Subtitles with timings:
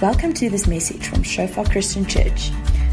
[0.00, 2.52] Welcome to this message from Shofar Christian Church.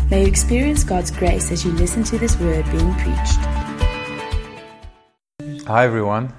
[0.10, 3.38] May you experience God's grace as you listen to this word being preached.
[5.68, 6.34] Hi, everyone.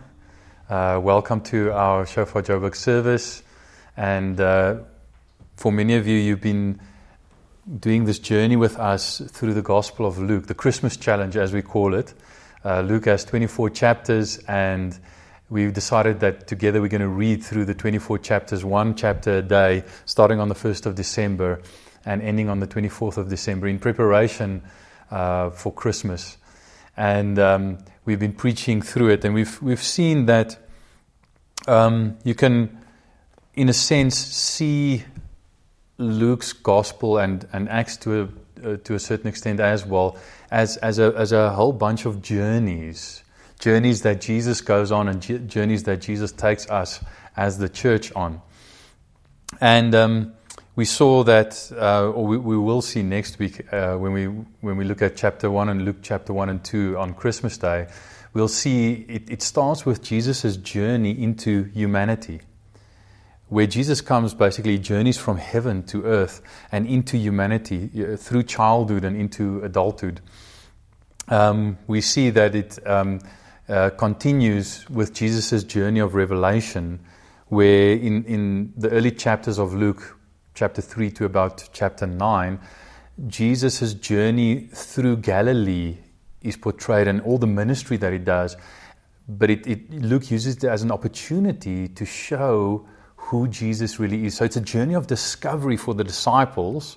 [0.68, 3.44] Uh, welcome to our Shofar Joburg service.
[3.96, 4.79] And uh,
[5.54, 6.80] for many of you, you've been
[7.78, 11.62] doing this journey with us through the Gospel of Luke, the Christmas challenge, as we
[11.62, 12.12] call it.
[12.64, 14.98] Uh, Luke has 24 chapters, and
[15.49, 19.42] we've decided that together we're going to read through the 24 chapters, one chapter a
[19.42, 21.60] day, starting on the 1st of December
[22.05, 24.62] and ending on the 24th of December in preparation
[25.10, 26.36] uh, for Christmas.
[26.96, 30.59] And um, we've been preaching through it, and we've, we've seen that
[31.69, 32.78] um, you can,
[33.55, 35.05] in a sense, see
[35.98, 40.16] Luke's gospel and, and Acts to a, uh, to a certain extent as well
[40.50, 43.22] as, as, a, as a whole bunch of journeys
[43.59, 47.01] journeys that Jesus goes on and journeys that Jesus takes us
[47.37, 48.41] as the church on.
[49.60, 50.33] And um,
[50.74, 54.77] we saw that, uh, or we, we, will see next week uh, when, we, when
[54.77, 57.89] we look at chapter 1 and Luke chapter 1 and 2 on Christmas Day,
[58.34, 62.41] we'll see it, it starts with Jesus' journey into humanity.
[63.48, 66.42] Where Jesus comes, basically journeys from heaven to earth
[66.73, 70.20] and into humanity through childhood and into adulthood.
[71.28, 73.20] Um, we see that it um,
[73.69, 77.00] uh, continues with Jesus' journey of revelation,
[77.48, 80.19] where in, in the early chapters of Luke,
[80.55, 82.61] chapter 3 to about chapter 9,
[83.27, 85.97] Jesus' journey through Galilee
[86.42, 88.56] is portrayed and all the ministry that he does.
[89.28, 92.86] But it, it, Luke uses it as an opportunity to show
[93.17, 94.36] who Jesus really is.
[94.36, 96.97] So it's a journey of discovery for the disciples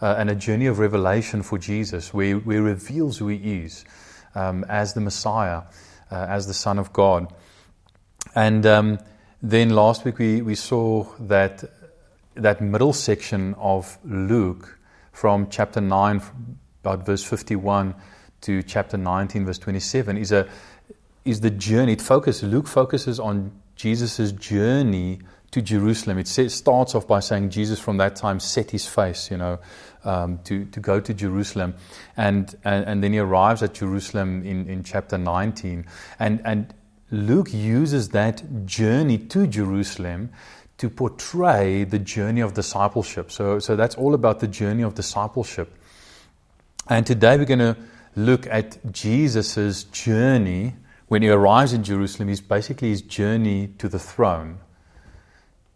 [0.00, 3.84] uh, and a journey of revelation for Jesus, where, where he reveals who he is
[4.34, 5.62] um, as the Messiah
[6.10, 7.32] uh, as the Son of God.
[8.34, 8.98] And um,
[9.42, 11.64] then last week we, we saw that
[12.38, 14.78] that middle section of Luke
[15.12, 16.22] from chapter 9,
[16.84, 17.94] about verse 51
[18.42, 20.48] to chapter 19, verse 27, is, a,
[21.24, 21.94] is the journey.
[21.94, 25.20] It focuses, Luke focuses on Jesus' journey
[25.50, 26.18] to Jerusalem.
[26.18, 29.58] It starts off by saying Jesus from that time set his face, you know,
[30.04, 31.74] um, to, to go to Jerusalem.
[32.16, 35.86] And, and, and, then he arrives at Jerusalem in, in chapter 19.
[36.18, 36.74] And, and
[37.10, 40.30] Luke uses that journey to Jerusalem
[40.76, 43.32] to portray the journey of discipleship.
[43.32, 45.74] So, so that's all about the journey of discipleship.
[46.88, 47.76] And today we're going to
[48.14, 50.74] look at Jesus' journey
[51.08, 52.28] when he arrives in Jerusalem.
[52.28, 54.58] He's basically his journey to the throne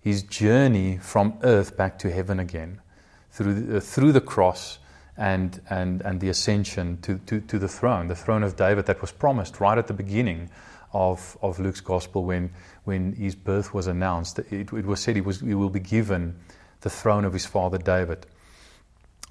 [0.02, 2.80] his journey from earth back to heaven again
[3.30, 4.78] through the, uh, through the cross
[5.16, 9.00] and, and, and the ascension to, to, to the throne, the throne of David that
[9.00, 10.50] was promised right at the beginning
[10.92, 12.50] of, of Luke's gospel when,
[12.84, 14.38] when his birth was announced.
[14.38, 16.36] It, it was said he, was, he will be given
[16.80, 18.26] the throne of his father David.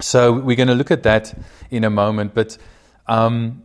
[0.00, 1.36] So we're going to look at that
[1.70, 2.56] in a moment, but
[3.06, 3.62] um,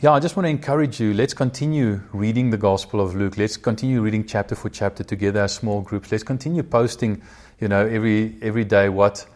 [0.00, 1.14] yeah, I just want to encourage you.
[1.14, 3.38] Let's continue reading the Gospel of Luke.
[3.38, 6.12] Let's continue reading chapter for chapter together as small groups.
[6.12, 7.22] Let's continue posting,
[7.60, 9.26] you know, every every day what,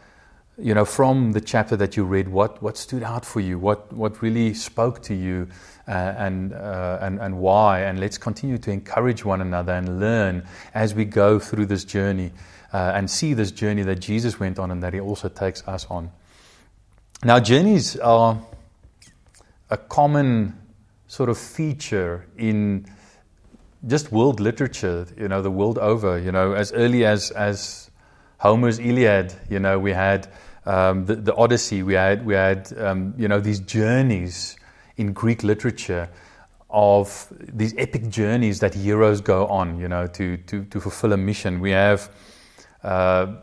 [0.58, 3.90] you know, from the chapter that you read, what what stood out for you, what
[3.90, 5.48] what really spoke to you,
[5.88, 7.80] uh, and uh, and and why.
[7.80, 12.32] And let's continue to encourage one another and learn as we go through this journey
[12.74, 15.86] uh, and see this journey that Jesus went on and that He also takes us
[15.88, 16.10] on.
[17.24, 18.38] Now, journeys are
[19.70, 20.58] a common
[21.06, 22.86] sort of feature in
[23.86, 27.90] just world literature, you know, the world over, you know, as early as, as
[28.38, 30.28] Homer's Iliad, you know, we had
[30.66, 34.56] um, the, the, Odyssey, we had, we had um, you know, these journeys
[34.96, 36.08] in Greek literature
[36.68, 41.16] of these epic journeys that heroes go on, you know, to, to, to fulfill a
[41.16, 41.58] mission.
[41.60, 42.10] We have
[42.84, 43.34] uh,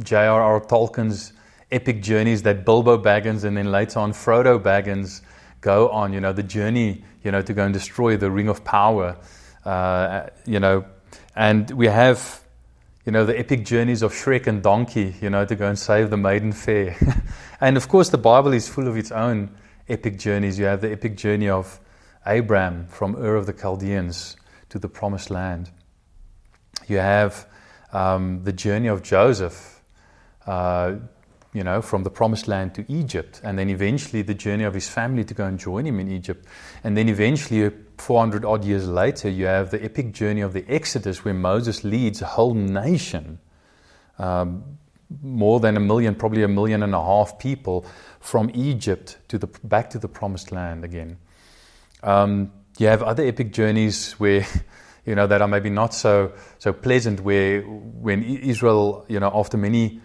[0.00, 0.60] J.R.R.
[0.62, 1.32] Tolkien's
[1.70, 5.22] epic journeys that Bilbo Baggins and then later on Frodo Baggins
[5.60, 8.64] go on, you know, the journey, you know, to go and destroy the ring of
[8.64, 9.16] power,
[9.64, 10.84] uh, you know,
[11.34, 12.40] and we have,
[13.04, 16.10] you know, the epic journeys of Shrek and Donkey, you know, to go and save
[16.10, 16.96] the maiden fair.
[17.60, 19.50] and of course, the Bible is full of its own
[19.88, 20.58] epic journeys.
[20.58, 21.80] You have the epic journey of
[22.26, 24.36] Abraham from Ur of the Chaldeans
[24.68, 25.70] to the promised land.
[26.86, 27.46] You have
[27.92, 29.82] um, the journey of Joseph.
[30.46, 30.96] Uh,
[31.54, 34.88] you know, from the promised land to Egypt, and then eventually the journey of his
[34.88, 36.46] family to go and join him in Egypt.
[36.84, 41.24] And then eventually, 400 odd years later, you have the epic journey of the Exodus,
[41.24, 43.38] where Moses leads a whole nation,
[44.18, 44.78] um,
[45.22, 47.86] more than a million, probably a million and a half people,
[48.20, 51.16] from Egypt to the, back to the promised land again.
[52.02, 54.46] Um, you have other epic journeys where.
[55.06, 57.20] You know that are maybe not so so pleasant.
[57.20, 60.02] Where when Israel, you know, after many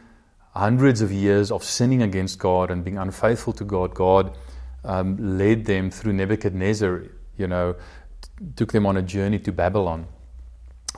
[0.53, 4.37] hundreds of years of sinning against God and being unfaithful to God, God
[4.83, 7.03] um, led them through Nebuchadnezzar,
[7.37, 7.73] you know,
[8.21, 10.07] t- took them on a journey to Babylon,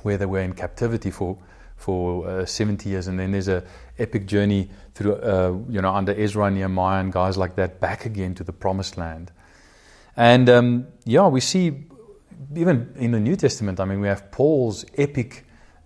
[0.03, 1.37] where they were in captivity for
[1.75, 3.63] for uh, 70 years, and then there's a
[3.99, 8.05] epic journey through, uh, you know, under Ezra, and Nehemiah, and guys like that, back
[8.05, 9.31] again to the Promised Land.
[10.15, 11.85] And um, yeah, we see
[12.55, 13.79] even in the New Testament.
[13.79, 15.44] I mean, we have Paul's epic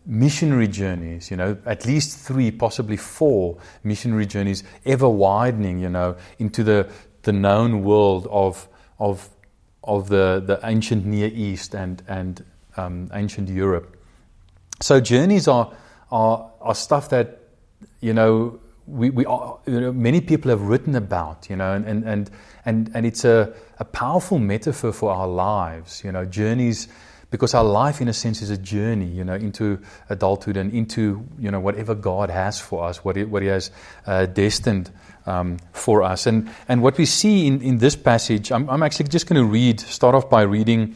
[0.09, 1.31] missionary journeys.
[1.31, 5.79] You know, at least three, possibly four missionary journeys, ever widening.
[5.79, 6.89] You know, into the
[7.21, 8.67] the known world of
[8.97, 9.29] of
[9.83, 12.43] of the the ancient Near East and and
[12.77, 13.95] um, ancient Europe.
[14.81, 15.73] So journeys are,
[16.11, 17.39] are, are stuff that,
[17.99, 22.03] you know, we, we are, you know, many people have written about, you know, and,
[22.05, 22.31] and,
[22.65, 26.87] and, and it's a, a powerful metaphor for our lives, you know, journeys,
[27.31, 29.79] because our life, in a sense, is a journey, you know, into
[30.09, 33.71] adulthood and into, you know, whatever God has for us, what He, what he has
[34.07, 34.89] uh, destined
[35.25, 36.25] um, for us.
[36.25, 39.45] And, and what we see in, in this passage, I'm, I'm actually just going to
[39.45, 40.95] read, start off by reading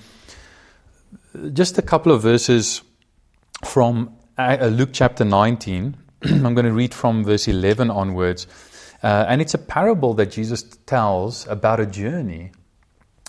[1.53, 2.81] just a couple of verses
[3.63, 5.97] from uh, Luke chapter 19.
[6.23, 8.47] I'm going to read from verse 11 onwards.
[9.03, 12.51] Uh, and it's a parable that Jesus tells about a journey.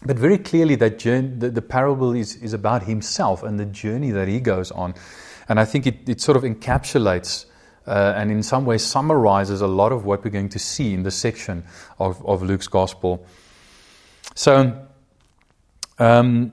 [0.04, 4.10] But very clearly, that journey, the, the, parable is, is about himself and the journey
[4.10, 4.94] that he goes on.
[5.48, 7.46] And I think it, it sort of encapsulates
[7.86, 11.02] uh, and in some ways summarizes a lot of what we're going to see in
[11.02, 11.64] the section
[11.98, 13.26] of, of Luke's gospel.
[14.34, 14.86] So,
[15.98, 16.52] um,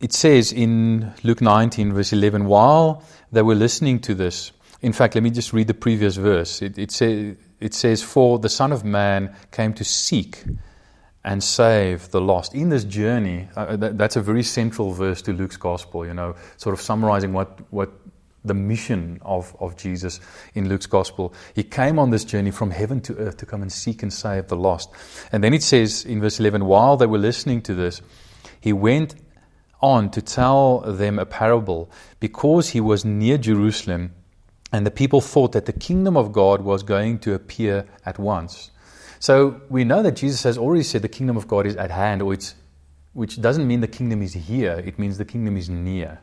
[0.00, 4.50] it says in Luke 19, verse 11, while they were listening to this,
[4.80, 6.60] in fact, let me just read the previous verse.
[6.60, 10.42] It, it, say, it says, For the Son of Man came to seek
[11.24, 12.54] and save the lost.
[12.54, 16.34] In this journey, uh, that, that's a very central verse to Luke's gospel, you know,
[16.56, 17.92] sort of summarizing what, what
[18.44, 20.20] the mission of, of Jesus
[20.54, 21.32] in Luke's gospel.
[21.54, 24.48] He came on this journey from heaven to earth to come and seek and save
[24.48, 24.90] the lost.
[25.30, 28.02] And then it says in verse 11, while they were listening to this,
[28.60, 29.14] he went
[29.80, 34.12] on to tell them a parable because he was near Jerusalem
[34.72, 38.70] and the people thought that the kingdom of God was going to appear at once.
[39.22, 42.22] So we know that Jesus has already said the kingdom of God is at hand,
[42.22, 42.56] or it's,
[43.12, 46.18] which doesn't mean the kingdom is here, it means the kingdom is near.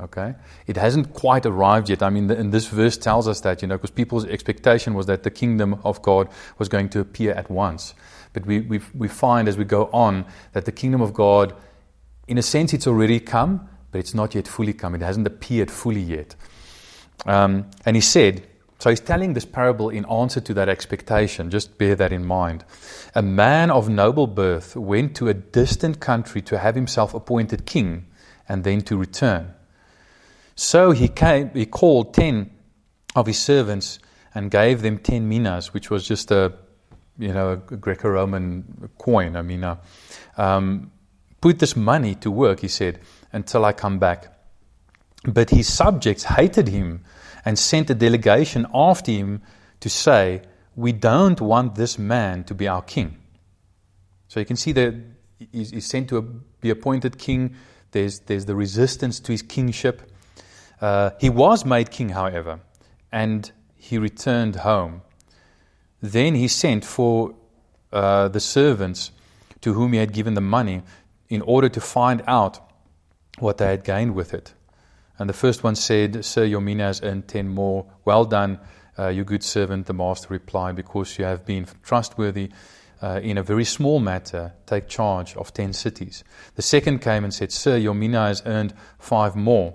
[0.00, 0.34] Okay?
[0.66, 2.02] It hasn't quite arrived yet.
[2.02, 5.24] I mean, and this verse tells us that, you know, because people's expectation was that
[5.24, 7.92] the kingdom of God was going to appear at once.
[8.32, 10.24] But we, we, we find as we go on
[10.54, 11.54] that the kingdom of God
[12.28, 14.94] in a sense, it's already come, but it's not yet fully come.
[14.94, 16.34] It hasn't appeared fully yet.
[17.26, 18.46] Um, and he said,
[18.78, 21.50] so he's telling this parable in answer to that expectation.
[21.50, 22.64] Just bear that in mind.
[23.14, 28.06] A man of noble birth went to a distant country to have himself appointed king
[28.48, 29.54] and then to return.
[30.54, 32.50] So he, came, he called ten
[33.14, 33.98] of his servants
[34.34, 36.52] and gave them ten minas, which was just a,
[37.18, 39.80] you know, a Greco-Roman coin, a mina.
[40.36, 40.92] Um,
[41.40, 42.98] Put this money to work, he said,
[43.32, 44.36] until I come back.
[45.22, 47.04] But his subjects hated him
[47.48, 49.40] and sent a delegation after him
[49.80, 50.42] to say,
[50.76, 53.16] We don't want this man to be our king.
[54.28, 54.94] So you can see that
[55.50, 56.20] he's sent to
[56.60, 57.54] be appointed king.
[57.92, 60.12] There's, there's the resistance to his kingship.
[60.78, 62.60] Uh, he was made king, however,
[63.10, 65.00] and he returned home.
[66.02, 67.34] Then he sent for
[67.90, 69.10] uh, the servants
[69.62, 70.82] to whom he had given the money
[71.30, 72.60] in order to find out
[73.38, 74.52] what they had gained with it.
[75.18, 77.86] And the first one said, Sir, your mina has earned ten more.
[78.04, 78.60] Well done,
[78.98, 82.50] uh, you good servant, the master replied, because you have been trustworthy
[83.00, 86.24] uh, in a very small matter, take charge of ten cities.
[86.56, 89.74] The second came and said, Sir, your mina has earned five more.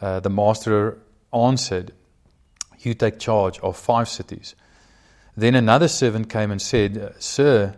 [0.00, 0.98] Uh, the master
[1.32, 1.92] answered,
[2.80, 4.54] You take charge of five cities.
[5.36, 7.76] Then another servant came and said, Sir,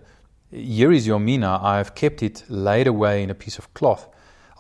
[0.50, 1.59] here is your mina.
[1.62, 4.09] I have kept it laid away in a piece of cloth.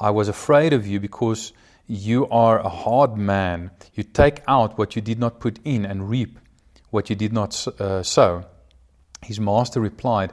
[0.00, 1.52] I was afraid of you because
[1.88, 3.70] you are a hard man.
[3.94, 6.38] You take out what you did not put in and reap
[6.90, 8.44] what you did not uh, sow.
[9.22, 10.32] His master replied,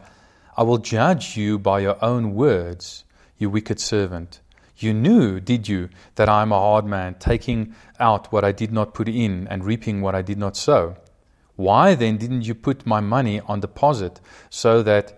[0.57, 3.05] I will judge you by your own words,
[3.38, 4.41] you wicked servant.
[4.77, 8.74] You knew, did you, that I am a hard man, taking out what I did
[8.74, 10.97] not put in and reaping what I did not sow?
[11.55, 14.19] Why then didn't you put my money on deposit
[14.50, 15.17] so that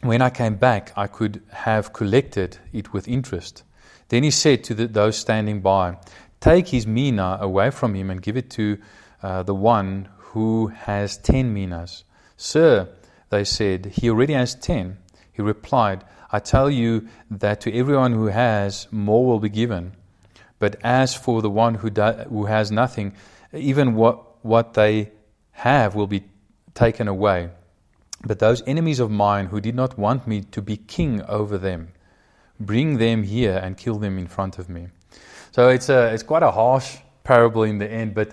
[0.00, 3.64] when I came back, I could have collected it with interest.
[4.10, 5.96] Then he said to the, those standing by,
[6.40, 8.78] Take his mina away from him and give it to
[9.22, 12.04] uh, the one who has ten minas.
[12.36, 12.88] Sir,
[13.30, 14.98] they said, he already has ten.
[15.32, 19.92] He replied, I tell you that to everyone who has, more will be given.
[20.58, 23.14] But as for the one who, do, who has nothing,
[23.52, 25.12] even what, what they
[25.52, 26.24] have will be
[26.74, 27.50] taken away.
[28.24, 31.92] But those enemies of mine who did not want me to be king over them,
[32.60, 34.88] bring them here and kill them in front of me.
[35.52, 38.32] So it's, a, it's quite a harsh parable in the end, but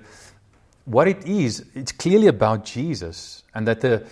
[0.85, 4.05] what it is, it's clearly about Jesus and that, the,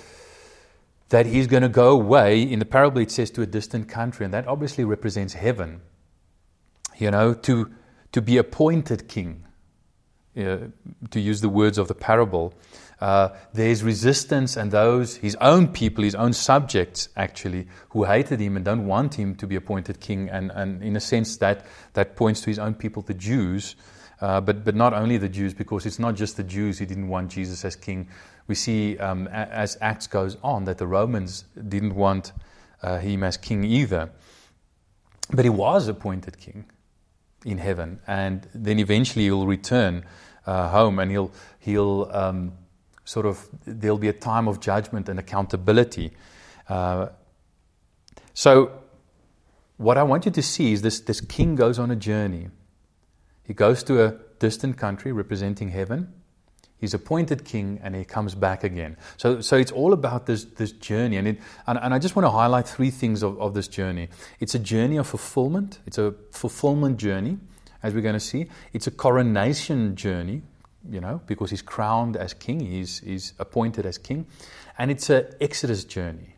[1.10, 2.41] that he's going to go away.
[2.41, 5.81] In the parable, it says to a distant country, and that obviously represents heaven,
[6.98, 7.72] you know, to,
[8.12, 9.43] to be appointed king,
[10.38, 10.57] uh,
[11.12, 12.53] to use the words of the parable.
[13.02, 18.56] Uh, there's resistance, and those, his own people, his own subjects, actually, who hated him
[18.56, 20.30] and don't want him to be appointed king.
[20.30, 23.75] And, and in a sense, that, that points to his own people, the Jews.
[24.22, 27.10] Uh, but, but not only the Jews, because it's not just the Jews who didn't
[27.10, 28.08] want Jesus as king.
[28.48, 32.32] We see um, a, as Acts goes on that the Romans didn't want
[32.82, 34.10] uh, him as king either.
[35.32, 36.66] But he was appointed king
[37.44, 40.06] in heaven, and then eventually he'll return
[40.46, 42.54] uh, home and he'll, he'll um,
[43.05, 46.12] sort of, there'll be a time of judgment and accountability.
[46.67, 47.07] Uh,
[48.33, 48.71] so,
[49.77, 52.50] what I want you to see is this, this king goes on a journey.
[53.43, 56.13] He goes to a distant country representing heaven.
[56.77, 58.97] He's appointed king and he comes back again.
[59.17, 61.17] So, so it's all about this, this journey.
[61.17, 64.09] And, it, and, and I just want to highlight three things of, of this journey.
[64.39, 67.38] It's a journey of fulfillment, it's a fulfillment journey,
[67.81, 68.47] as we're going to see.
[68.74, 70.41] It's a coronation journey,
[70.89, 74.25] you know, because he's crowned as king, he's, he's appointed as king.
[74.77, 76.36] And it's an exodus journey.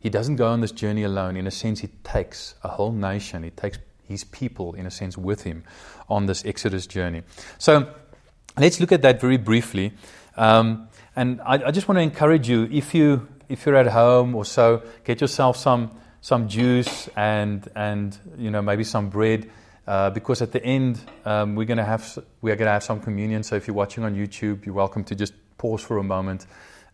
[0.00, 1.36] He doesn't go on this journey alone.
[1.36, 5.16] In a sense, he takes a whole nation, he takes his people, in a sense,
[5.16, 5.64] with him
[6.08, 7.22] on this exodus journey.
[7.58, 7.88] So
[8.58, 9.92] let's look at that very briefly.
[10.36, 14.34] Um, and I, I, just want to encourage you if, you, if you're at home
[14.34, 15.90] or so, get yourself some,
[16.20, 19.48] some juice and, and you know, maybe some bread
[19.86, 23.00] uh, because at the end um, we're going to have we're going to have some
[23.00, 23.42] communion.
[23.42, 26.46] So if you're watching on YouTube, you're welcome to just pause for a moment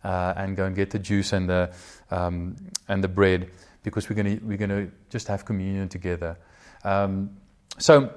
[0.03, 1.73] uh, and go and get the juice and the
[2.09, 2.55] um,
[2.87, 3.49] and the bread
[3.83, 6.37] because we're going to we're going to just have communion together.
[6.83, 7.37] Um,
[7.77, 8.13] so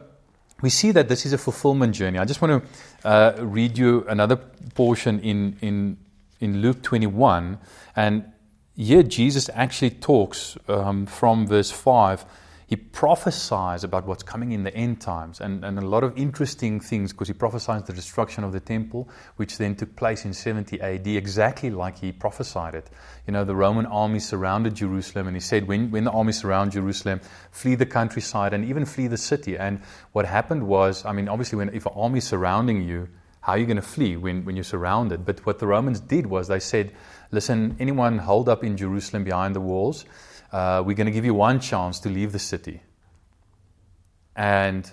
[0.60, 2.18] we see that this is a fulfillment journey.
[2.18, 4.36] I just want to uh, read you another
[4.74, 5.98] portion in in
[6.40, 7.58] in Luke 21,
[7.96, 8.24] and
[8.76, 12.24] here Jesus actually talks um, from verse five
[12.66, 16.80] he prophesies about what's coming in the end times and, and a lot of interesting
[16.80, 20.80] things because he prophesies the destruction of the temple, which then took place in 70
[20.80, 22.88] AD, exactly like he prophesied it.
[23.26, 26.72] You know, the Roman army surrounded Jerusalem, and he said, when, when the army surround
[26.72, 29.58] Jerusalem, flee the countryside and even flee the city.
[29.58, 29.80] And
[30.12, 33.08] what happened was, I mean, obviously, when, if an army is surrounding you,
[33.40, 35.26] how are you going to flee when, when you're surrounded?
[35.26, 36.92] But what the Romans did was they said,
[37.30, 40.06] listen, anyone holed up in Jerusalem behind the walls,
[40.54, 42.80] uh, we're going to give you one chance to leave the city.
[44.36, 44.88] And,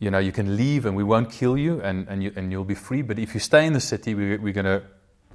[0.00, 2.64] you know, you can leave and we won't kill you and, and, you, and you'll
[2.64, 3.02] be free.
[3.02, 4.82] But if you stay in the city, we, we're going to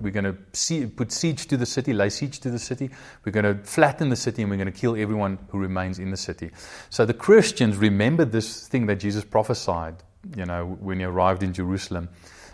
[0.01, 2.89] we're going to see, put siege to the city, lay siege to the city.
[3.23, 6.09] We're going to flatten the city and we're going to kill everyone who remains in
[6.09, 6.50] the city.
[6.89, 9.95] So the Christians remembered this thing that Jesus prophesied,
[10.35, 12.09] you know, when he arrived in Jerusalem,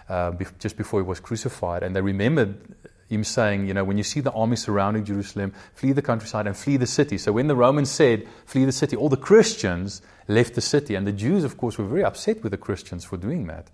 [0.10, 1.84] uh, just before he was crucified.
[1.84, 2.75] And they remembered
[3.09, 6.55] him saying, you know, when you see the army surrounding Jerusalem, flee the countryside and
[6.55, 7.17] flee the city.
[7.17, 10.95] So when the Romans said, flee the city, all the Christians left the city.
[10.95, 13.69] And the Jews, of course, were very upset with the Christians for doing that.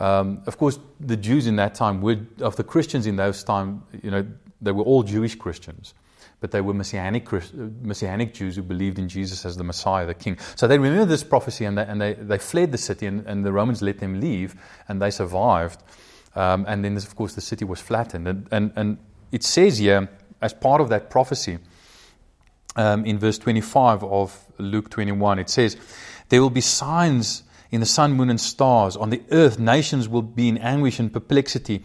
[0.00, 3.82] Um, of course, the Jews in that time were, of the Christians in those time,
[4.02, 4.26] you know,
[4.60, 5.94] they were all Jewish Christians.
[6.40, 7.28] But they were messianic,
[7.82, 10.38] messianic Jews who believed in Jesus as the Messiah, the King.
[10.56, 13.44] So they remembered this prophecy and they, and they, they fled the city, and, and
[13.44, 14.54] the Romans let them leave,
[14.88, 15.82] and they survived.
[16.34, 18.26] Um, and then, of course, the city was flattened.
[18.26, 18.98] And, and, and
[19.30, 20.08] it says here,
[20.40, 21.58] as part of that prophecy,
[22.76, 25.76] um, in verse 25 of Luke 21, it says,
[26.28, 28.96] There will be signs in the sun, moon, and stars.
[28.96, 31.82] On the earth, nations will be in anguish and perplexity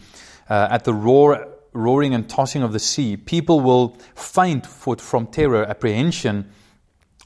[0.48, 3.16] uh, at the roar, roaring and tossing of the sea.
[3.16, 6.50] People will faint for, from terror, apprehension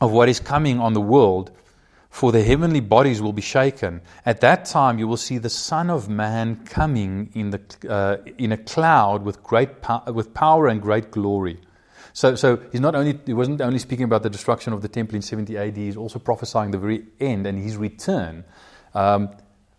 [0.01, 1.51] of what is coming on the world
[2.15, 4.01] for the heavenly bodies will be shaken.
[4.25, 8.53] At that time, you will see the Son of Man coming in, the, uh, in
[8.53, 11.59] a cloud with, great po- with power and great glory.
[12.13, 15.17] So, so he's not only, he wasn't only speaking about the destruction of the temple
[15.17, 18.45] in 70 AD, he's also prophesying the very end and his return,
[18.95, 19.31] um,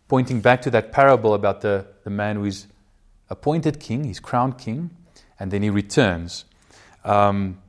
[0.10, 2.68] pointing back to that parable about the, the man who is
[3.30, 4.90] appointed king, he's crowned king,
[5.40, 6.44] and then he returns.
[7.06, 7.62] Um,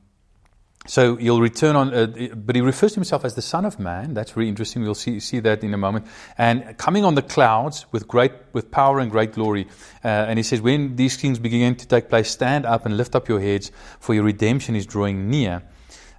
[0.86, 4.14] so he'll return on, uh, but he refers to himself as the Son of Man.
[4.14, 4.82] That's very interesting.
[4.82, 6.06] We'll see, see that in a moment.
[6.38, 9.66] And coming on the clouds with great, with power and great glory.
[10.04, 13.14] Uh, and he says, when these things begin to take place, stand up and lift
[13.14, 15.62] up your heads, for your redemption is drawing near.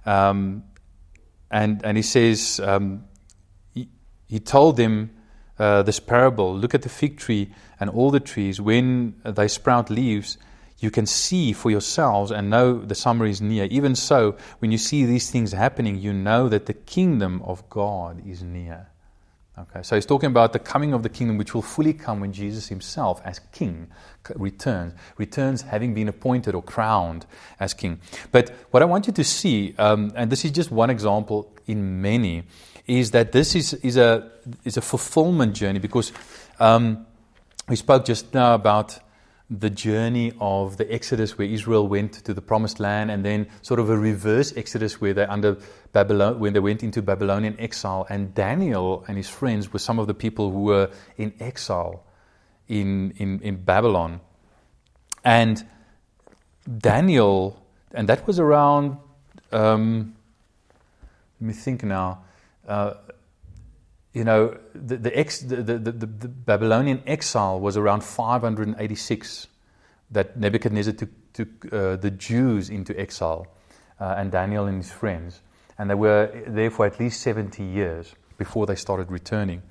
[0.04, 0.64] Um,
[1.50, 3.04] and and he says, um,
[3.72, 3.88] he,
[4.26, 5.10] he, told them
[5.58, 6.54] uh, this parable.
[6.54, 8.60] Look at the fig tree and all the trees.
[8.60, 10.36] When they sprout leaves,
[10.78, 13.64] you can see for yourselves and know the summer is near.
[13.64, 18.22] Even so, when you see these things happening, you know that the kingdom of God
[18.26, 18.88] is near.
[19.58, 22.32] Okay, so he's talking about the coming of the kingdom, which will fully come when
[22.32, 23.88] Jesus himself, as king,
[24.36, 24.94] returns.
[25.16, 27.26] Returns having been appointed or crowned
[27.58, 28.00] as king.
[28.30, 32.00] But what I want you to see, um, and this is just one example in
[32.00, 32.44] many,
[32.86, 34.30] is that this is, is, a,
[34.64, 36.12] is a fulfillment journey because
[36.60, 37.04] um,
[37.68, 39.00] we spoke just now about
[39.50, 43.80] the journey of the Exodus where Israel went to the promised land and then sort
[43.80, 45.56] of a reverse Exodus where they under
[45.92, 50.06] Babylon when they went into Babylonian exile and Daniel and his friends were some of
[50.06, 52.04] the people who were in exile
[52.68, 54.20] in, in, in Babylon.
[55.24, 55.66] And
[56.76, 57.62] Daniel,
[57.92, 58.98] and that was around,
[59.50, 60.14] um,
[61.40, 62.24] let me think now,
[62.66, 62.94] uh,
[64.18, 69.46] you know, the, the, ex, the, the, the, Babylonian exile was around 586
[70.10, 73.46] that Nebuchadnezzar took, took uh, the Jews into exile
[74.00, 75.40] uh, and Daniel and his friends.
[75.78, 79.62] And they were there for at least 70 years before they started returning.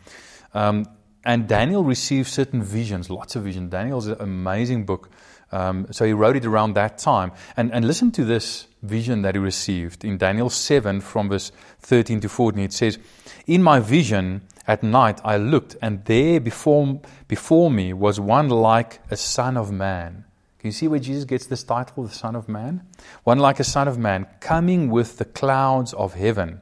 [0.54, 0.86] Um,
[1.26, 3.70] and Daniel received certain visions, lots of visions.
[3.70, 5.10] Daniel's an amazing book.
[5.52, 7.32] Um, so he wrote it around that time.
[7.56, 12.20] And, and listen to this vision that he received in Daniel 7 from verse 13
[12.22, 12.64] to 14.
[12.64, 13.00] It says,
[13.46, 19.00] In my vision at night I looked, and there before, before me was one like
[19.10, 20.26] a son of man.
[20.60, 22.82] Can you see where Jesus gets this title, the Son of Man?
[23.24, 26.62] One like a Son of Man, coming with the clouds of heaven.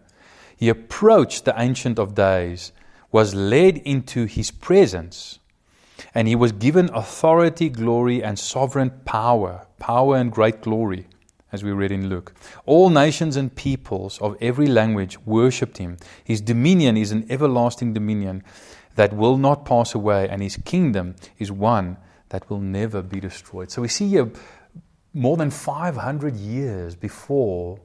[0.57, 2.73] He approached the Ancient of Days,
[3.11, 5.39] was led into his presence,
[6.13, 11.07] and he was given authority, glory, and sovereign power, power and great glory
[11.51, 12.33] as we read in Luke.
[12.65, 15.97] All nations and peoples of every language worshipped him.
[16.23, 18.43] His dominion is an everlasting dominion
[18.95, 21.97] that will not pass away, and his kingdom is one
[22.29, 23.71] that will never be destroyed.
[23.71, 24.31] So we see here
[25.13, 27.79] more than 500 years before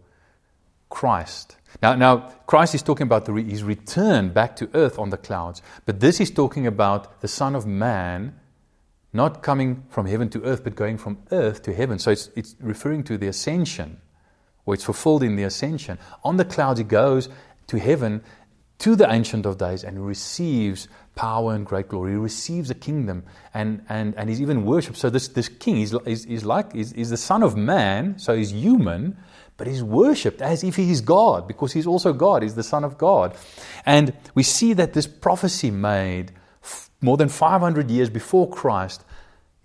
[0.88, 1.56] Christ.
[1.82, 5.62] Now, now Christ is talking about re- his return back to earth on the clouds,
[5.86, 8.34] but this is talking about the Son of Man
[9.12, 11.98] not coming from heaven to earth, but going from earth to heaven.
[11.98, 14.00] So it's, it's referring to the ascension,
[14.64, 15.98] or it's fulfilled in the ascension.
[16.22, 17.28] On the clouds, he goes
[17.66, 18.22] to heaven,
[18.78, 22.12] to the Ancient of Days, and receives power and great glory.
[22.12, 24.96] He receives a kingdom, and, and, and he's even worshipped.
[24.96, 28.36] So this, this king is, is, is like is, is the Son of Man, so
[28.36, 29.16] he's human,
[29.60, 32.82] but he's worshipped as if he is God, because he's also God, he's the Son
[32.82, 33.36] of God.
[33.84, 36.32] And we see that this prophecy made
[37.02, 39.04] more than 500 years before Christ,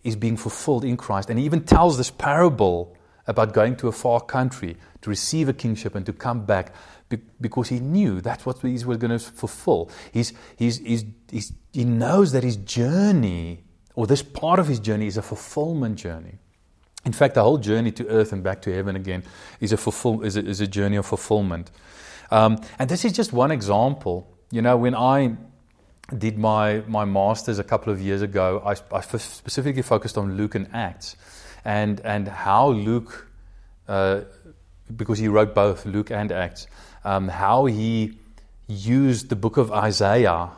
[0.03, 1.29] is being fulfilled in Christ.
[1.29, 5.53] And he even tells this parable about going to a far country to receive a
[5.53, 6.75] kingship and to come back
[7.39, 9.89] because he knew that's what he was going to fulfill.
[10.12, 15.08] He's, he's, he's, he's, he knows that his journey, or this part of his journey,
[15.08, 16.39] is a fulfillment journey.
[17.05, 19.23] In fact, the whole journey to earth and back to heaven again
[19.59, 21.69] is a, fulfill, is a, is a journey of fulfillment.
[22.31, 24.27] Um, and this is just one example.
[24.51, 25.37] You know, when I
[26.17, 30.55] did my, my master's a couple of years ago, I, I specifically focused on Luke
[30.55, 31.15] and Acts
[31.63, 33.27] and, and how Luke,
[33.87, 34.21] uh,
[34.95, 36.67] because he wrote both Luke and Acts,
[37.03, 38.17] um, how he
[38.67, 40.49] used the book of Isaiah.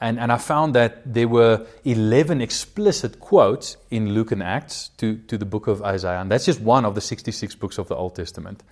[0.00, 5.16] And, and I found that there were 11 explicit quotes in Luke and Acts to,
[5.26, 6.20] to the book of Isaiah.
[6.20, 8.62] And that's just one of the 66 books of the Old Testament.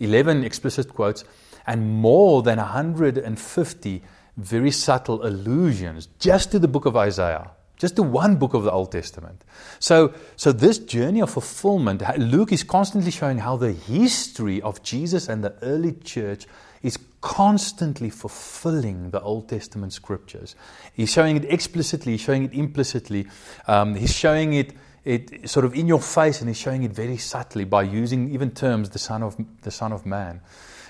[0.00, 1.24] 11 explicit quotes
[1.66, 4.02] and more than 150
[4.36, 8.70] very subtle allusions just to the book of Isaiah, just to one book of the
[8.70, 9.44] Old Testament.
[9.78, 15.28] So, so this journey of fulfillment, Luke is constantly showing how the history of Jesus
[15.28, 16.46] and the early church
[16.84, 20.54] is constantly fulfilling the Old Testament scriptures.
[20.92, 23.26] He's showing it explicitly, he's showing it implicitly,
[23.66, 27.16] um, he's showing it, it sort of in your face, and he's showing it very
[27.16, 30.42] subtly by using even terms the Son of the Son of Man.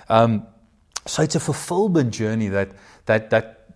[0.09, 0.49] Um,
[1.07, 2.73] so it's a fulfillment journey that
[3.07, 3.69] that, that,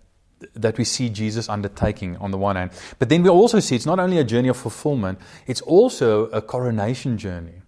[0.55, 2.73] that we see Jesus undertaking on the one hand.
[2.99, 6.43] But then we also see it's not only a journey of fulfillment, it's also a
[6.43, 7.63] coronation journey,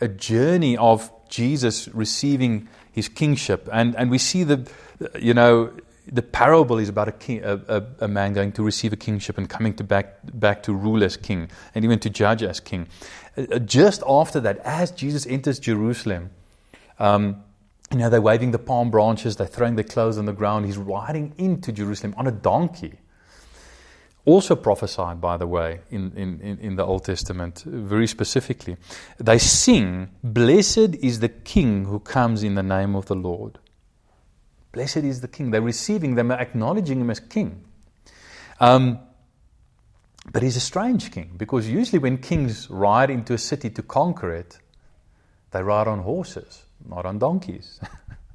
[0.00, 3.68] a journey of Jesus receiving his kingship.
[3.72, 4.70] And, and we see the,
[5.18, 5.72] you know,
[6.10, 9.38] the parable is about a, king, a, a, a, man going to receive a kingship
[9.38, 12.86] and coming to back, back to rule as king and even to judge as king.
[13.36, 16.30] Uh, just after that, as Jesus enters Jerusalem,
[16.98, 17.42] um,
[17.90, 20.66] you know, they're waving the palm branches, they're throwing their clothes on the ground.
[20.66, 22.94] He's riding into Jerusalem on a donkey.
[24.26, 28.76] Also prophesied, by the way, in, in, in the Old Testament, very specifically.
[29.18, 33.58] They sing, Blessed is the King who comes in the name of the Lord.
[34.72, 35.52] Blessed is the King.
[35.52, 37.62] They're receiving them, acknowledging him as King.
[38.58, 38.98] Um,
[40.32, 44.32] but he's a strange king because usually when kings ride into a city to conquer
[44.32, 44.58] it,
[45.52, 47.80] they ride on horses, not on donkeys.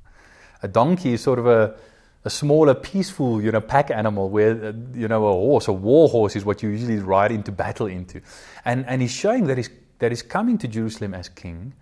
[0.64, 1.76] a donkey is sort of a,
[2.24, 6.08] a smaller, peaceful, you know, pack animal where, uh, you know, a horse, a war
[6.08, 8.22] horse is what you usually ride into battle into.
[8.64, 11.74] And, and he's showing that he's, that he's coming to Jerusalem as king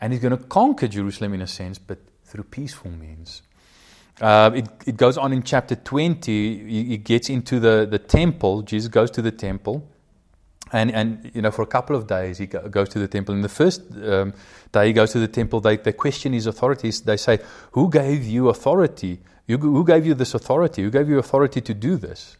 [0.00, 3.42] and he's going to conquer Jerusalem in a sense, but through peaceful means.
[4.20, 8.62] Uh, it, it goes on in chapter 20, he, he gets into the, the temple.
[8.62, 9.88] Jesus goes to the temple.
[10.72, 13.34] And, and you know, for a couple of days, he go, goes to the temple.
[13.34, 14.34] And the first um,
[14.72, 17.00] day he goes to the temple, they, they question his authorities.
[17.02, 17.38] They say,
[17.72, 19.20] Who gave you authority?
[19.48, 20.82] You, who gave you this authority?
[20.82, 22.36] Who gave you authority to do this?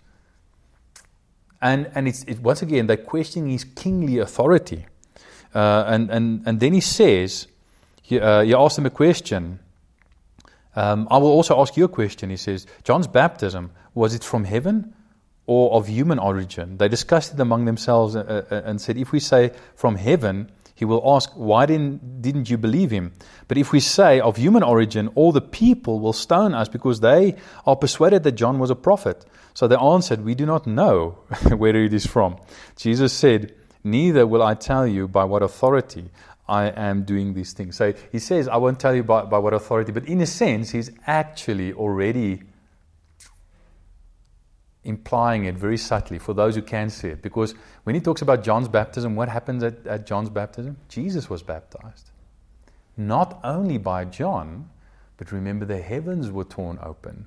[1.61, 4.87] And, and it's, it, once again, they're questioning his kingly authority.
[5.55, 7.49] Uh, and, and, and then he says,
[8.03, 9.59] he, uh, he asks them a question.
[10.77, 12.29] Um, I will also ask you a question.
[12.29, 14.95] He says, John's baptism, was it from heaven
[15.47, 16.77] or of human origin?
[16.77, 20.85] They discussed it among themselves uh, uh, and said, if we say from heaven, he
[20.85, 23.13] will ask, Why didn't, didn't you believe him?
[23.49, 27.35] But if we say of human origin, all the people will stone us because they
[27.67, 29.25] are persuaded that John was a prophet.
[29.55, 31.19] So they answered, We do not know
[31.57, 32.37] where it is from.
[32.77, 36.11] Jesus said, Neither will I tell you by what authority
[36.49, 37.75] I am doing these things.
[37.75, 40.71] So he says, I won't tell you by, by what authority, but in a sense,
[40.71, 42.43] he's actually already
[44.89, 47.23] implying it very subtly for those who can see it.
[47.23, 50.79] Because when he talks about John's baptism, what happens at, at John's baptism?
[50.89, 52.11] Jesus was baptized.
[52.97, 54.71] Not only by John,
[55.19, 57.27] but remember the heavens were torn open.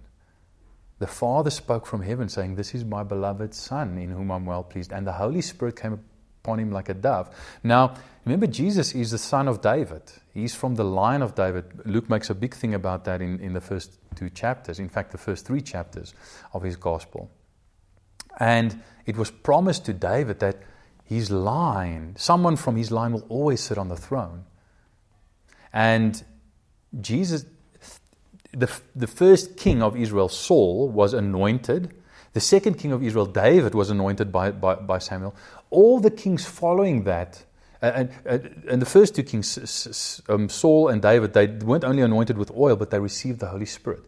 [1.00, 4.64] The Father spoke from heaven, saying, This is my beloved Son, in whom I'm well
[4.64, 4.92] pleased.
[4.92, 6.00] And the Holy Spirit came
[6.44, 7.30] upon him like a dove.
[7.64, 7.96] Now,
[8.26, 10.02] remember, Jesus is the son of David.
[10.34, 11.66] He's from the line of David.
[11.86, 15.12] Luke makes a big thing about that in, in the first two chapters, in fact,
[15.12, 16.14] the first three chapters
[16.54, 17.30] of his gospel.
[18.40, 20.58] And it was promised to David that
[21.04, 24.46] his line, someone from his line will always sit on the throne.
[25.74, 26.24] And
[27.00, 27.46] Jesus,
[28.52, 31.94] the, the first king of Israel, Saul, was anointed.
[32.34, 35.36] The second king of Israel, David, was anointed by, by, by Samuel
[35.72, 37.44] all the kings following that,
[37.82, 42.04] uh, and, and, and the first two kings, um, Saul and David, they weren't only
[42.04, 44.04] anointed with oil, but they received the Holy Spirit.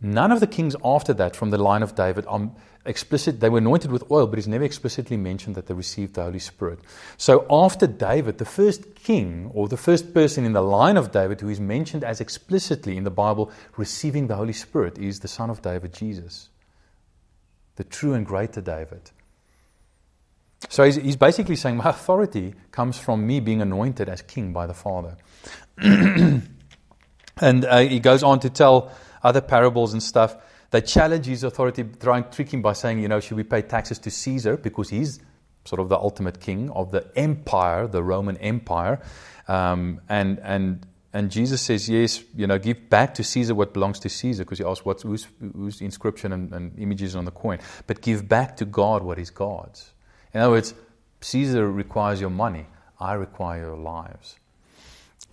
[0.00, 2.50] None of the kings after that, from the line of David, are
[2.84, 3.40] explicit.
[3.40, 6.38] They were anointed with oil, but it's never explicitly mentioned that they received the Holy
[6.38, 6.80] Spirit.
[7.16, 11.40] So after David, the first king or the first person in the line of David
[11.40, 15.50] who is mentioned as explicitly in the Bible receiving the Holy Spirit is the son
[15.50, 16.48] of David, Jesus,
[17.76, 19.10] the true and greater David.
[20.68, 24.66] So he's, he's basically saying, My authority comes from me being anointed as king by
[24.66, 25.16] the Father.
[25.78, 26.44] and
[27.40, 28.92] uh, he goes on to tell
[29.22, 30.36] other parables and stuff.
[30.72, 33.62] They challenge his authority, trying to trick him by saying, you know, should we pay
[33.62, 35.20] taxes to Caesar because he's
[35.64, 39.00] sort of the ultimate king of the empire, the Roman Empire.
[39.48, 43.98] Um, and, and, and Jesus says, yes, you know, give back to Caesar what belongs
[44.00, 47.58] to Caesar, because he asks what's, whose, whose inscription and, and images on the coin.
[47.86, 49.92] But give back to God what is God's.
[50.32, 50.74] In other words,
[51.20, 52.66] Caesar requires your money,
[52.98, 54.36] I require your lives.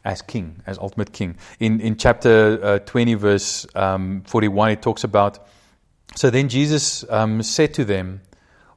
[0.05, 1.35] As king, as ultimate king.
[1.59, 5.45] In, in chapter uh, 20, verse um, 41, it talks about
[6.15, 8.21] So then Jesus um, said to them,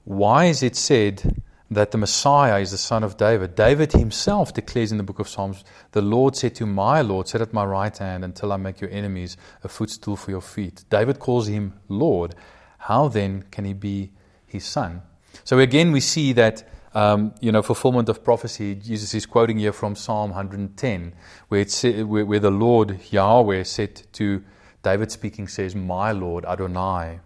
[0.05, 3.55] Why is it said that the Messiah is the son of David?
[3.55, 7.41] David himself declares in the book of Psalms, The Lord said to my Lord, Sit
[7.41, 10.85] at my right hand until I make your enemies a footstool for your feet.
[10.91, 12.35] David calls him Lord.
[12.79, 14.11] How then can he be
[14.45, 15.03] his son?
[15.45, 18.75] So again, we see that um, you know fulfillment of prophecy.
[18.75, 21.15] Jesus is quoting here from Psalm 110,
[21.49, 24.43] where, it's, where, where the Lord Yahweh said to
[24.83, 27.21] David, speaking, says, "My Lord Adonai,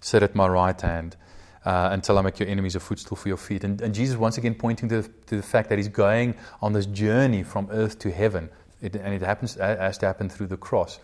[0.00, 1.16] sit at my right hand."
[1.64, 3.64] Uh, until I make your enemies a footstool for your feet.
[3.64, 6.74] And, and Jesus, once again, pointing to the, to the, fact that he's going on
[6.74, 8.50] this journey from earth to heaven.
[8.82, 11.00] It, and it happens, has to happen through the cross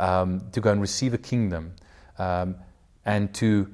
[0.00, 1.74] um, to go and receive a kingdom
[2.18, 2.56] um,
[3.04, 3.72] and to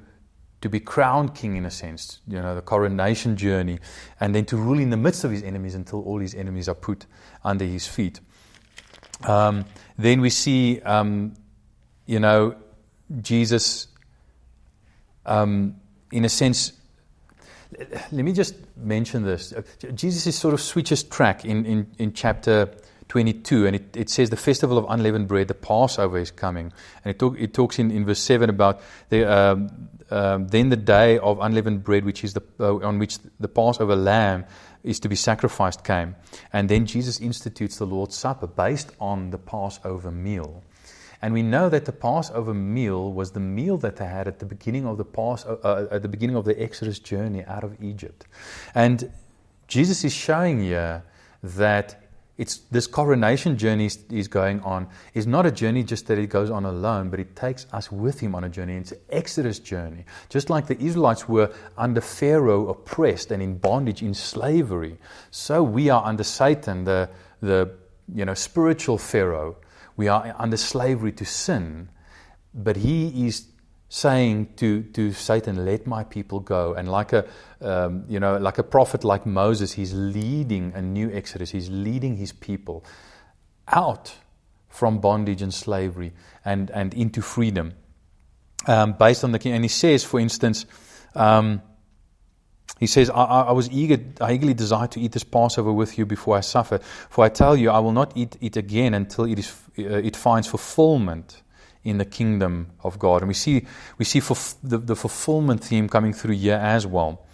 [0.61, 3.79] to be crowned king in a sense, you know, the coronation journey,
[4.19, 6.75] and then to rule in the midst of his enemies until all his enemies are
[6.75, 7.05] put
[7.43, 8.19] under his feet.
[9.23, 9.65] Um,
[9.97, 11.33] then we see, um,
[12.05, 12.55] you know,
[13.21, 13.87] Jesus,
[15.25, 15.75] um,
[16.11, 16.73] in a sense,
[18.11, 19.53] let me just mention this.
[19.93, 22.69] Jesus is sort of switches track in, in, in chapter
[23.09, 26.71] 22, and it, it says the festival of unleavened bread, the Passover is coming.
[27.03, 30.77] And it, talk, it talks in, in verse 7 about the, um, um, then the
[30.77, 34.45] day of unleavened bread, which is the, uh, on which the Passover lamb
[34.83, 36.15] is to be sacrificed, came.
[36.53, 40.63] And then Jesus institutes the Lord's Supper based on the Passover meal.
[41.21, 44.45] And we know that the Passover meal was the meal that they had at the
[44.45, 47.83] beginning of the Pass, uh, uh, at the beginning of the Exodus journey out of
[47.83, 48.25] Egypt.
[48.73, 49.11] And
[49.67, 51.03] Jesus is showing here
[51.43, 52.08] that
[52.39, 56.49] it's this coronation journey he's going on is not a journey just that he goes
[56.49, 58.77] on alone, but he takes us with him on a journey.
[58.77, 60.05] It's an Exodus journey.
[60.29, 64.97] Just like the Israelites were under Pharaoh, oppressed and in bondage, in slavery,
[65.31, 67.09] so we are under Satan, the,
[67.41, 67.71] the
[68.15, 69.57] you know, spiritual Pharaoh.
[69.97, 71.89] We are under slavery to sin,
[72.53, 73.48] but he is
[73.89, 76.73] saying to, to Satan, Let my people go.
[76.73, 77.27] And like a,
[77.59, 81.49] um, you know, like a prophet like Moses, he's leading a new exodus.
[81.49, 82.85] He's leading his people
[83.67, 84.15] out
[84.69, 86.13] from bondage and slavery
[86.45, 87.73] and, and into freedom
[88.67, 89.53] um, based on the king.
[89.53, 90.65] And he says, for instance,
[91.15, 91.61] um,
[92.79, 96.05] he says, I, I, was eager, I eagerly desire to eat this Passover with you
[96.05, 96.77] before I suffer.
[97.09, 100.15] For I tell you, I will not eat it again until it, is, uh, it
[100.15, 101.41] finds fulfillment
[101.83, 103.21] in the kingdom of God.
[103.21, 103.65] And we see,
[103.97, 104.19] we see
[104.63, 107.25] the, the fulfillment theme coming through here as well.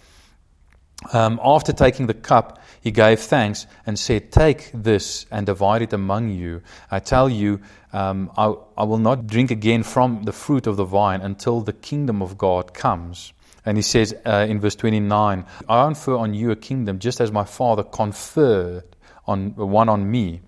[1.12, 5.92] Um, after taking the cup, he gave thanks and said, Take this and divide it
[5.92, 6.62] among you.
[6.90, 7.60] I tell you,
[7.92, 11.72] um, I, I will not drink again from the fruit of the vine until the
[11.72, 13.32] kingdom of God comes.
[13.64, 17.32] And he says uh, in verse 29, I confer on you a kingdom just as
[17.32, 18.84] my father conferred
[19.26, 20.40] on one on me.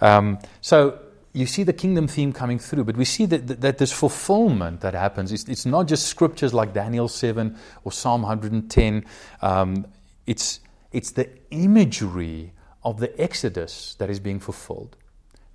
[0.00, 0.98] Um, so
[1.36, 4.80] you see the kingdom theme coming through, but we see that, that, that this fulfillment
[4.80, 9.04] that happens, it's, it's, not just scriptures like Daniel 7 or Psalm 110.
[9.42, 9.86] Um,
[10.26, 10.60] it's,
[10.92, 14.96] it's the imagery of the Exodus that is being fulfilled.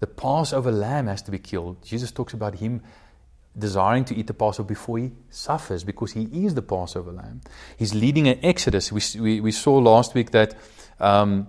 [0.01, 1.83] The Passover lamb has to be killed.
[1.83, 2.83] Jesus talks about him
[3.57, 7.41] desiring to eat the Passover before he suffers because he is the Passover lamb.
[7.75, 8.91] He's leading an Exodus.
[8.91, 10.55] We, we, we saw last week that.
[10.99, 11.47] Um,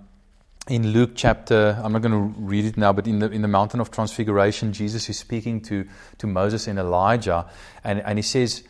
[0.69, 3.49] in Luke chapter, I'm not going to read it now, but in the, in the
[3.49, 7.47] mountain of transfiguration, Jesus is speaking to, to Moses and Elijah,
[7.83, 8.63] and, and he says,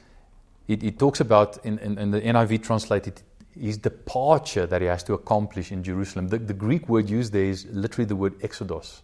[0.67, 3.21] he, talks about, in, in, in, the NIV translated,
[3.59, 6.29] his departure that he has to accomplish in Jerusalem.
[6.29, 9.03] The, the Greek word used there is literally the word exodus.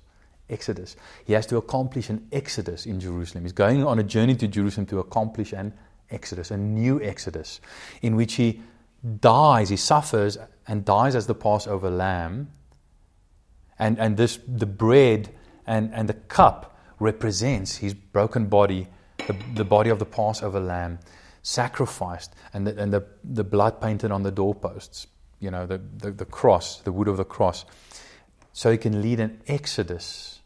[0.48, 0.96] Exodus.
[1.26, 3.44] He has to accomplish an exodus in Jerusalem.
[3.44, 5.74] He's going on a journey to Jerusalem to accomplish an
[6.10, 7.60] exodus, a new exodus,
[8.00, 8.62] in which he
[9.20, 12.48] dies, he suffers and dies as the Passover lamb
[13.78, 15.34] and, and this, the bread
[15.66, 18.88] and, and the cup represents his broken body,
[19.26, 20.98] the, the body of the Passover lamb,
[21.42, 25.06] sacrificed, and the, and the, the blood painted on the doorposts,
[25.40, 27.64] you know, the, the, the cross, the wood of the cross.
[28.52, 30.40] So he can lead an exodus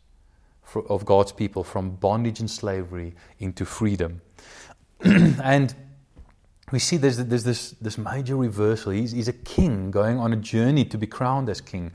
[0.63, 4.21] for, of God's people from bondage and slavery into freedom.
[5.05, 5.75] and
[6.71, 8.93] we see there's, there's this, this major reversal.
[8.93, 11.93] He's, he's a king going on a journey to be crowned as king.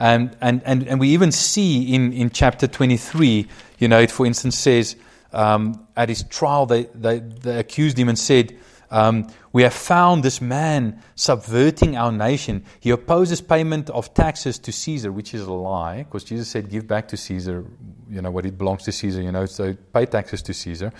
[0.00, 3.46] Um, and, and, and we even see in, in chapter 23,
[3.78, 4.96] you know, it for instance says,
[5.32, 8.56] um, at his trial, they, they, they accused him and said,
[8.90, 12.64] um, we have found this man subverting our nation.
[12.80, 16.86] He opposes payment of taxes to Caesar, which is a lie, because Jesus said, "Give
[16.86, 17.64] back to Caesar,
[18.08, 20.92] you know what it belongs to Caesar." You know, so pay taxes to Caesar.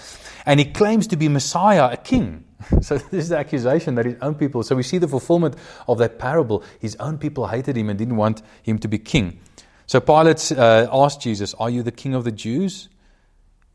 [0.44, 2.44] And he claims to be Messiah, a king.
[2.80, 4.62] so this is the accusation that his own people.
[4.62, 6.64] So we see the fulfillment of that parable.
[6.80, 9.40] His own people hated him and didn't want him to be king.
[9.86, 12.88] So Pilate uh, asked Jesus, "Are you the king of the Jews?"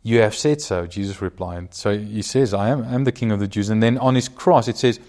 [0.05, 1.73] You have said so, Jesus replied.
[1.73, 3.69] So he says, I am, I am the king of the Jews.
[3.69, 4.99] And then on his cross, it says,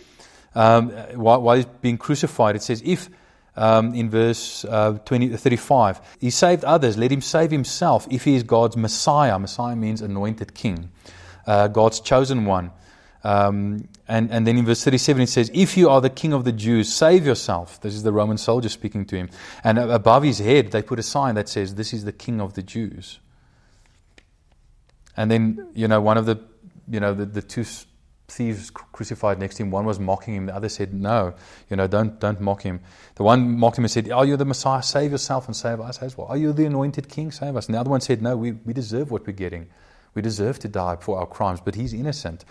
[0.55, 3.11] um, while, while, he's being crucified, it says, if,
[3.57, 8.37] um, in verse uh, 20, 35, he saved others, let him save himself if he
[8.37, 9.37] is God's Messiah.
[9.37, 10.93] Messiah means anointed king,
[11.45, 12.71] uh, God's chosen one.
[13.25, 16.45] Um, and, and then in verse 37 it says, If you are the king of
[16.45, 17.81] the Jews, save yourself.
[17.81, 19.31] This is the Roman soldier speaking to him.
[19.65, 22.53] And above his head they put a sign that says, This is the king of
[22.53, 23.19] the Jews.
[25.17, 26.39] And then, you know, one of the,
[26.89, 27.65] you know, the, the two
[28.29, 31.35] thieves crucified next to him, one was mocking him, the other said, No,
[31.71, 32.81] you know, don't, don't mock him.
[33.15, 34.83] The one mocked him and said, Are you the Messiah?
[34.83, 36.27] Save yourself and save us as well.
[36.27, 37.31] Are you the anointed king?
[37.31, 37.67] Save us.
[37.67, 39.69] And the other one said, No, we, we deserve what we're getting.
[40.15, 42.45] We deserve to die for our crimes, but he's innocent.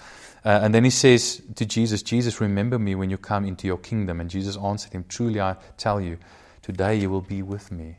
[0.46, 3.78] Uh, and then he says to Jesus, Jesus, remember me when you come into your
[3.78, 4.20] kingdom.
[4.20, 6.18] And Jesus answered him, Truly I tell you,
[6.62, 7.98] today you will be with me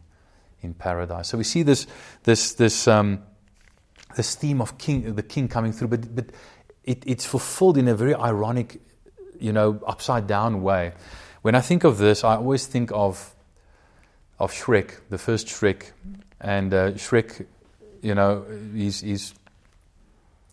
[0.60, 1.28] in paradise.
[1.28, 1.86] So we see this,
[2.24, 3.22] this, this, um,
[4.16, 6.26] this theme of king, the king coming through, but, but
[6.84, 8.80] it, it's fulfilled in a very ironic,
[9.40, 10.92] you know, upside down way.
[11.42, 13.34] When I think of this, I always think of,
[14.38, 15.92] of Shrek, the first Shrek.
[16.40, 17.46] And uh, Shrek,
[18.02, 19.34] you know, he's, he's,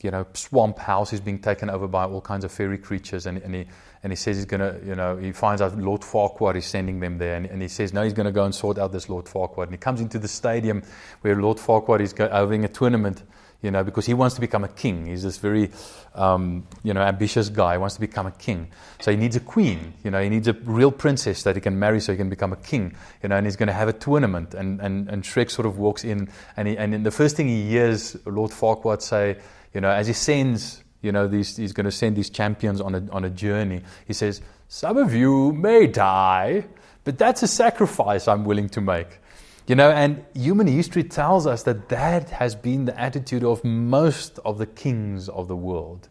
[0.04, 3.26] you know, swamp house is being taken over by all kinds of fairy creatures.
[3.26, 3.66] And, and he,
[4.04, 7.18] and he says he's to, you know, he finds out Lord Farquaad is sending them
[7.18, 9.64] there, and, and he says, no, he's to go and sort out this Lord Farquaad.
[9.64, 10.84] And he comes into the stadium
[11.22, 13.22] where Lord Farquaad is having a tournament,
[13.62, 15.06] you know, because he wants to become a king.
[15.06, 15.70] He's this very,
[16.16, 17.74] um, you know, ambitious guy.
[17.74, 18.70] He wants to become a king.
[19.02, 19.94] So he needs a queen.
[20.04, 22.54] You know, he needs a real princess that he can marry so he can become
[22.54, 22.96] a king.
[23.22, 24.56] You know, and he's to have a tournament.
[24.56, 27.70] And, and, and Shrek sort of walks in, and, he, and the first thing he
[27.70, 29.38] hears Lord Farquaad say,
[29.74, 32.96] you know, as he sends, you know, these, he's going to send these champions on
[32.96, 36.66] a, on a journey, he says, Some of you may die,
[37.04, 39.20] but that's a sacrifice I'm willing to make.
[39.68, 44.40] You know, and human history tells us that that has been the attitude of most
[44.44, 46.10] of the kings of the world.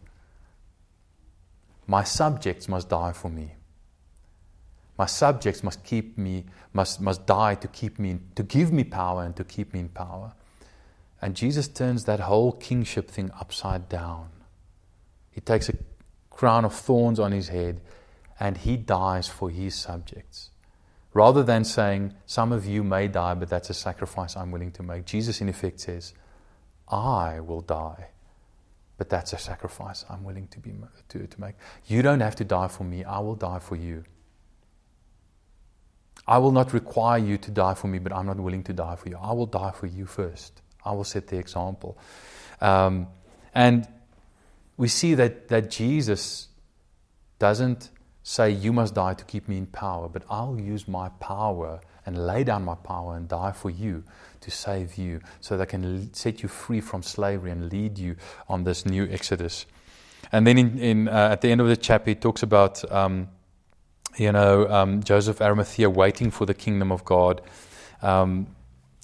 [1.85, 3.51] My subjects must die for me.
[4.97, 9.23] My subjects must keep me, must, must die to keep me, to give me power
[9.23, 10.33] and to keep me in power.
[11.21, 14.29] And Jesus turns that whole kingship thing upside down.
[15.29, 15.75] He takes a
[16.29, 17.81] crown of thorns on his head
[18.39, 20.49] and he dies for his subjects.
[21.13, 24.83] Rather than saying, Some of you may die, but that's a sacrifice I'm willing to
[24.83, 26.13] make, Jesus in effect says,
[26.87, 28.09] I will die,
[28.97, 30.73] but that's a sacrifice I'm willing to, be,
[31.09, 31.55] to, to make.
[31.85, 34.03] You don't have to die for me, I will die for you.
[36.27, 38.95] I will not require you to die for me, but I'm not willing to die
[38.95, 39.17] for you.
[39.21, 40.61] I will die for you first.
[40.85, 41.97] I will set the example.
[42.59, 43.07] Um,
[43.53, 43.87] and
[44.77, 46.47] we see that, that Jesus
[47.39, 47.89] doesn't
[48.23, 52.25] say, You must die to keep me in power, but I'll use my power and
[52.27, 54.03] lay down my power and die for you
[54.41, 58.15] to save you so that I can set you free from slavery and lead you
[58.49, 59.65] on this new exodus.
[60.31, 63.27] And then in, in uh, at the end of the chapter, he talks about, um,
[64.17, 67.41] you know, um, Joseph Arimathea waiting for the kingdom of God.
[68.01, 68.47] Um,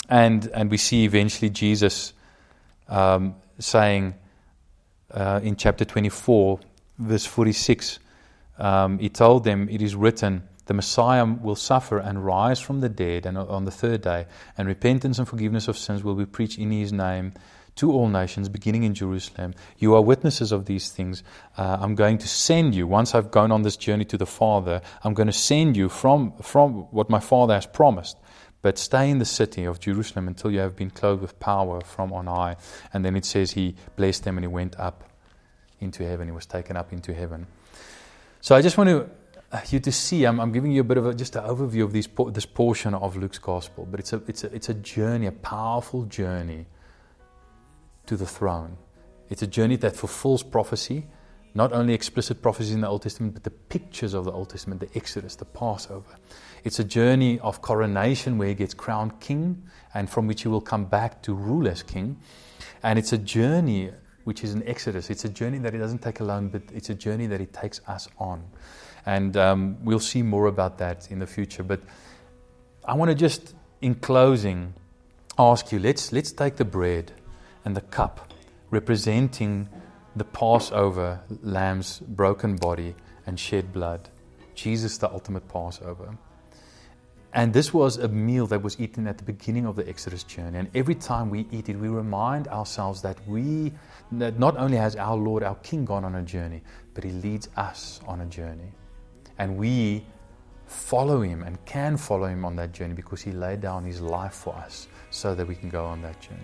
[0.10, 2.14] and, and we see eventually Jesus
[2.88, 4.16] um, saying
[5.12, 6.60] uh, in chapter 24,
[7.00, 8.00] verse 46,
[8.60, 12.90] um, he told them, It is written, the Messiah will suffer and rise from the
[12.90, 14.26] dead and on the third day,
[14.58, 17.34] and repentance and forgiveness of sins will be preached in his name
[17.78, 19.54] to all nations, beginning in Jerusalem.
[19.78, 21.24] You are witnesses of these things.
[21.58, 24.82] Uh, I'm going to send you, once I've gone on this journey to the Father,
[25.04, 28.18] I'm going to send you from, from what my Father has promised.
[28.68, 32.12] But stay in the city of Jerusalem until you have been clothed with power from
[32.12, 32.58] on high.
[32.92, 35.06] And then it says he blessed them and he went up
[35.80, 36.28] into heaven.
[36.28, 37.48] He was taken up into heaven.
[38.42, 39.10] So I just want to,
[39.54, 41.86] uh, you to see, I'm, I'm, giving you a bit of a, just an overview
[41.86, 45.28] of these, this portion of Luke's gospel, but it's a, it's, a, it's a journey,
[45.28, 46.66] a powerful journey
[48.08, 48.76] to the throne.
[49.30, 51.06] It's a journey that fulfills prophecy,
[51.58, 54.80] not only explicit prophecies in the Old Testament, but the pictures of the Old Testament,
[54.80, 56.16] the Exodus, the Passover.
[56.64, 59.64] It's a journey of coronation where he gets crowned king
[59.96, 62.20] and from which he will come back to rule as king.
[62.84, 63.90] And it's a journey
[64.24, 65.10] which is an exodus.
[65.10, 67.82] It's a journey that he doesn't take alone, but it's a journey that he takes
[67.88, 68.44] us on.
[69.08, 71.64] And um, we'll see more about that in the future.
[71.64, 71.80] But
[72.86, 74.76] I want to just, in closing,
[75.40, 77.14] ask you let's, let's take the bread
[77.66, 78.32] and the cup
[78.70, 79.70] representing
[80.18, 84.10] the Passover lamb's broken body and shed blood.
[84.56, 86.18] Jesus, the ultimate Passover.
[87.34, 90.58] And this was a meal that was eaten at the beginning of the Exodus journey.
[90.58, 93.74] And every time we eat it, we remind ourselves that we,
[94.14, 96.64] that not only has our Lord, our King, gone on a journey,
[96.96, 98.72] but He leads us on a journey.
[99.38, 100.04] And we
[100.66, 104.34] follow Him and can follow Him on that journey because He laid down His life
[104.34, 106.42] for us so that we can go on that journey.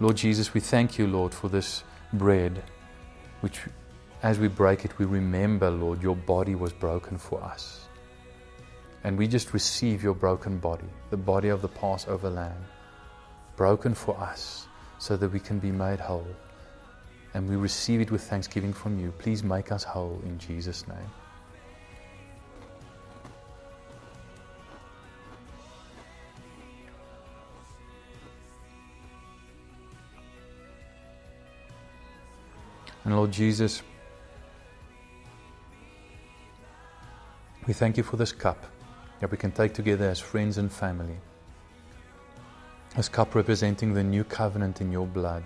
[0.00, 1.84] Lord Jesus, we thank you, Lord, for this
[2.18, 2.62] bread,
[3.40, 3.60] which
[4.22, 7.88] as we break it, we remember, Lord, your body was broken for us.
[9.04, 12.64] And we just receive your broken body, the body of the Passover lamb,
[13.56, 14.66] broken for us
[14.98, 16.26] so that we can be made whole.
[17.34, 19.12] And we receive it with thanksgiving from you.
[19.18, 21.10] Please make us whole in Jesus' name.
[33.04, 33.82] And Lord Jesus,
[37.66, 38.64] we thank you for this cup
[39.20, 41.16] that we can take together as friends and family.
[42.96, 45.42] This cup representing the new covenant in your blood.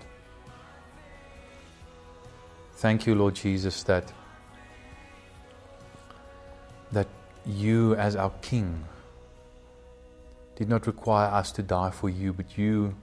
[2.75, 4.13] Thank you, Lord Jesus, that,
[6.91, 7.07] that
[7.45, 8.85] you, as our King,
[10.55, 12.95] did not require us to die for you, but you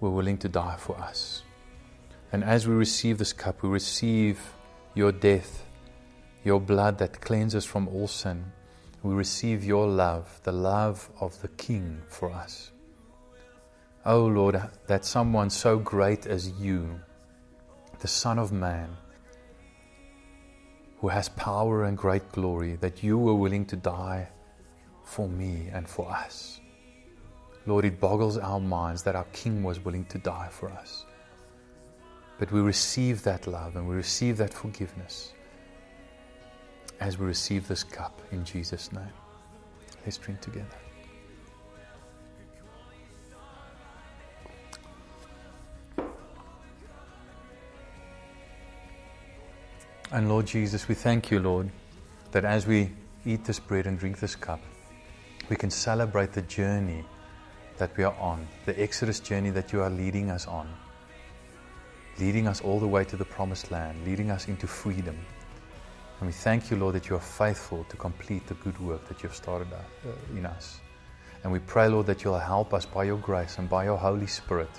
[0.00, 1.42] were willing to die for us.
[2.32, 4.40] And as we receive this cup, we receive
[4.94, 5.64] your death,
[6.44, 8.52] your blood that cleanses from all sin
[9.06, 12.72] we receive your love, the love of the King for us.
[14.04, 17.00] Oh Lord, that someone so great as you,
[18.00, 18.96] the Son of Man,
[20.98, 24.28] who has power and great glory, that you were willing to die
[25.04, 26.58] for me and for us.
[27.64, 31.05] Lord, it boggles our minds that our King was willing to die for us.
[32.38, 35.32] But we receive that love and we receive that forgiveness
[37.00, 39.12] as we receive this cup in Jesus' name.
[40.04, 40.66] Let's drink together.
[50.12, 51.70] And Lord Jesus, we thank you, Lord,
[52.30, 52.90] that as we
[53.24, 54.60] eat this bread and drink this cup,
[55.48, 57.04] we can celebrate the journey
[57.78, 60.72] that we are on, the Exodus journey that you are leading us on,
[62.18, 65.18] leading us all the way to the promised land, leading us into freedom.
[66.20, 69.22] And we thank you, Lord, that you are faithful to complete the good work that
[69.22, 70.80] you have started uh, in us.
[71.44, 74.26] And we pray, Lord, that you'll help us by your grace and by your Holy
[74.26, 74.70] Spirit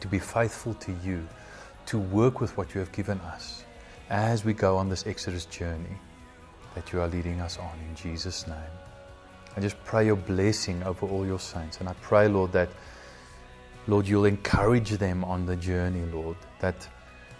[0.00, 1.26] to be faithful to you,
[1.86, 3.64] to work with what you have given us
[4.10, 5.96] as we go on this Exodus journey
[6.74, 8.56] that you are leading us on in Jesus' name.
[9.56, 11.80] I just pray your blessing over all your saints.
[11.80, 12.68] And I pray, Lord, that,
[13.88, 16.36] Lord, you'll encourage them on the journey, Lord.
[16.60, 16.88] That,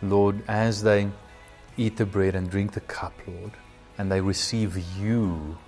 [0.02, 1.08] Lord, as they
[1.76, 3.52] eat the bread and drink the cup, Lord,
[3.98, 5.58] and they receive you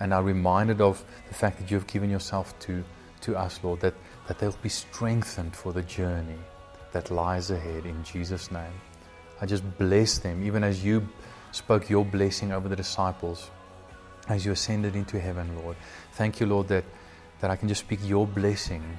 [0.00, 2.82] and are reminded of the fact that you have given yourself to,
[3.20, 3.94] to us, Lord, that,
[4.26, 6.38] that they'll be strengthened for the journey
[6.92, 8.72] that lies ahead in Jesus' name.
[9.40, 11.08] I just bless them, even as you
[11.52, 13.50] spoke your blessing over the disciples
[14.28, 15.76] as you ascended into heaven, Lord.
[16.12, 16.84] Thank you, Lord, that,
[17.40, 18.98] that I can just speak your blessing